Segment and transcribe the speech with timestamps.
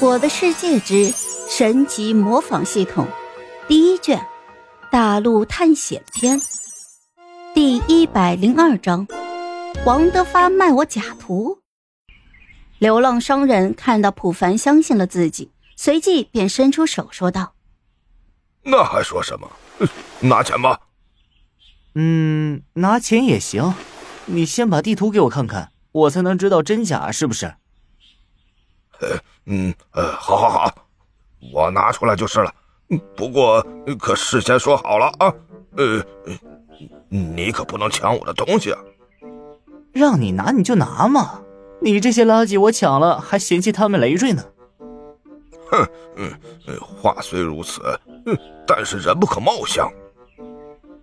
[0.06, 1.12] 《我的世界之
[1.48, 3.06] 神级模仿系统》
[3.68, 4.26] 第一卷：
[4.90, 6.40] 大陆探险篇
[7.54, 9.06] 第一百零二章：
[9.86, 11.58] 王德发卖我假图。
[12.78, 17.54] 流浪商人看到普凡相信了自己，随即便伸出手说道
[18.64, 19.50] ：“那还说什么？
[20.20, 20.80] 拿钱吧。
[21.94, 23.74] ”“嗯，拿钱也行。
[24.26, 27.54] 你先把地图给我看看，我才能知道真假，是不是？”
[29.00, 30.74] 呃， 嗯，呃，好，好，好，
[31.52, 32.52] 我拿出来就是了。
[33.16, 33.64] 不过
[33.98, 35.32] 可事先说好了啊，
[35.76, 36.02] 呃，
[37.08, 38.78] 你可不能抢我的东西啊！
[39.92, 41.40] 让你拿你就拿嘛，
[41.80, 44.44] 你这些垃圾我抢了还嫌弃他们累赘呢。
[45.70, 46.30] 哼，嗯，
[46.80, 47.80] 话虽如此，
[48.66, 49.90] 但是人不可貌相。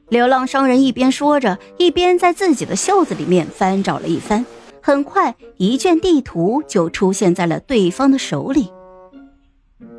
[0.09, 4.45] 流浪商人一边说着，一边在自己的袖子里面翻找了一番。
[4.81, 8.71] 很快，一卷地图就出现在了对方的手里。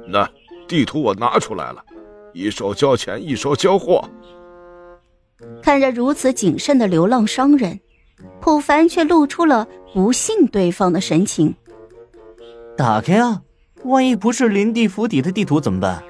[0.08, 0.28] 那
[0.66, 1.84] 地图我拿出来了，
[2.32, 4.08] 一手交钱，一手交货。
[5.62, 7.80] 看着如此谨慎的流浪商人，
[8.40, 11.54] 普凡却露出了不信对方的神情。
[12.76, 13.42] 打开啊！
[13.84, 16.02] 万一不是林地府邸的地图怎么办？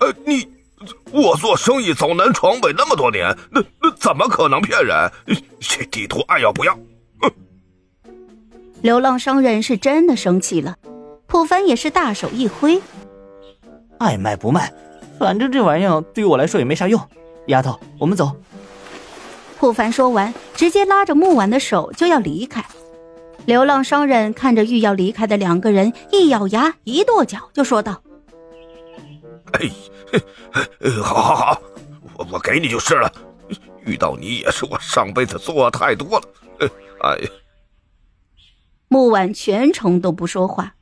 [0.00, 0.46] 呃，你，
[1.12, 5.10] 我做生意走南闯北那么多年，那那怎么可能骗人？
[5.60, 6.78] 这地图爱要不要？
[8.84, 10.76] 流浪商人是真的生气了，
[11.26, 12.82] 普凡也是大手一挥，
[13.98, 14.70] 爱卖不卖，
[15.18, 17.00] 反正这玩意儿对于我来说也没啥用。
[17.46, 18.30] 丫头，我们走。
[19.58, 22.62] 普凡说完，直接拉着木婉的手就要离开。
[23.46, 28.02] 流浪商人看着欲要离开的两个人，一咬牙，一跺脚，就说道
[29.52, 29.70] ：“哎，
[31.02, 31.62] 好好好，
[32.18, 33.10] 我我给你就是了。
[33.86, 36.28] 遇到你也是我上辈子做太多了。
[37.00, 37.30] 哎呀。”
[38.88, 40.74] 木婉全程都不说话，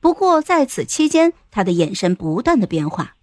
[0.00, 3.14] 不过在此期间，他的眼神不断的变化，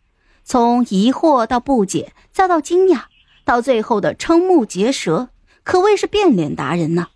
[0.43, 3.05] 从疑惑到不解，再到惊讶，
[3.43, 5.29] 到最后的瞠目结舌，
[5.63, 7.07] 可谓是变脸达人呢。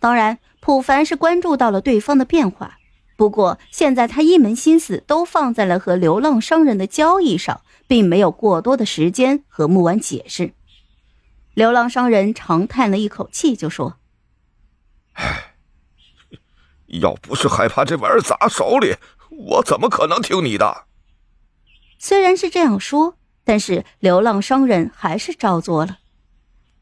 [0.00, 2.78] 当然，普凡是关注到了对方的变化，
[3.16, 10.52] 不过现在他一门心思都放在了和流浪商人的交易上，并没有过多的时间和木婉解释。
[11.54, 13.96] 流浪商人长叹了一口气，就说
[15.14, 15.54] ：“唉。”
[16.88, 18.96] 要不是害怕这玩意儿砸手里，
[19.30, 20.84] 我怎么可能听你的？
[21.98, 25.98] 虽然是这样说，但是流浪商人还是照做了。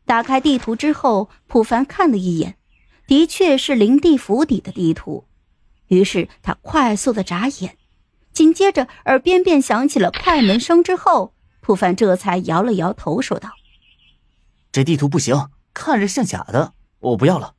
[0.05, 2.57] 打开地图之后，普凡看了一眼，
[3.09, 5.27] 的确是林地府邸的地图。
[5.89, 7.77] 于是他快速的眨眼，
[8.33, 10.85] 紧接着耳边便响起了快门声。
[10.85, 13.51] 之后，普凡这才摇了摇头，说道
[14.71, 17.55] ：“这地图不行，看着像假的，我不要了。”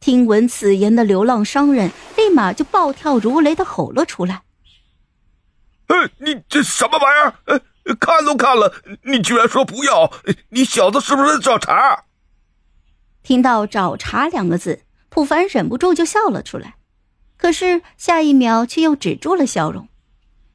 [0.00, 4.42] 听闻此言的流浪商人立马就暴跳如雷的吼了出来
[5.88, 7.34] ：“呃，你这什么玩意儿？
[7.46, 8.72] 呃，看都看了，
[9.04, 10.10] 你居然说不要！
[10.50, 12.04] 你小子是不是在找茬？”
[13.22, 16.76] 听到“找茬”两个字，普凡忍不住就笑了出来，
[17.36, 19.88] 可是下一秒却又止住了笑容，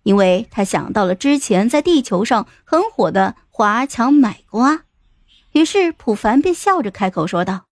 [0.03, 4.85] 因为他想到了之前在地球上很火的华强买瓜，
[5.51, 7.65] 于是普凡便笑着开口说道。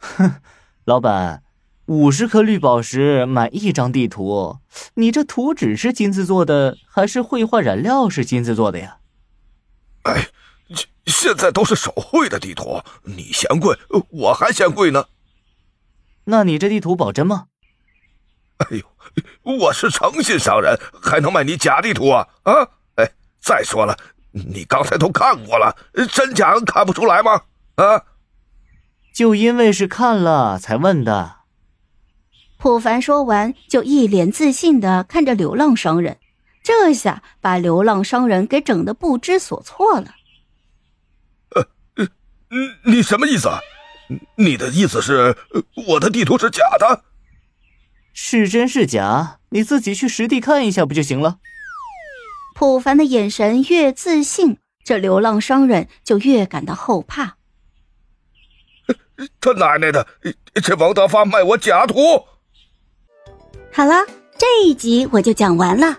[0.00, 0.40] 哼，
[0.84, 1.42] 老板，
[1.86, 4.58] 五十颗绿宝石买一张地图，
[4.94, 8.98] 你这图纸是金子做的，还是绘画染料是金子做的呀？
[10.02, 10.28] 哎，
[10.74, 13.78] 现现在都是手绘的地图，你嫌贵，
[14.10, 15.04] 我还嫌贵呢。
[16.24, 17.46] 那你这地图保真吗？
[18.58, 18.84] 哎呦，
[19.42, 22.26] 我是诚信商人，还能卖你假地图啊？
[22.44, 22.52] 啊，
[22.96, 23.96] 哎，再说了，
[24.32, 25.76] 你刚才都看过了，
[26.12, 27.42] 真假看不出来吗？
[27.76, 28.02] 啊？
[29.12, 31.36] 就因为是看了才问的。
[32.56, 36.18] 普凡说完，就一脸自信的看着流浪商人，
[36.62, 40.14] 这下把流浪商人给整的不知所措了。
[41.54, 41.66] 呃，
[41.96, 42.08] 呃
[42.84, 43.48] 你什么意思？
[44.36, 45.36] 你的意思是
[45.88, 47.04] 我的地图是假的？
[48.12, 49.38] 是真是假？
[49.50, 51.38] 你自己去实地看一下不就行了？
[52.54, 57.36] 普凡的眼神越自信，这流浪商人就越感到后怕。
[59.40, 60.06] 他奶奶的！
[60.62, 61.94] 这王大发卖我假图。
[63.72, 64.04] 好了，
[64.38, 65.96] 这一集我就讲完了，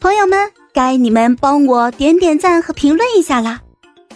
[0.00, 3.60] 朋友们，该你们帮我点点赞和评论一下啦！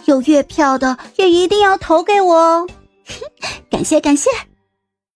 [0.05, 2.67] 有月票的也一定要投给我哦，
[3.69, 4.29] 感 谢感谢。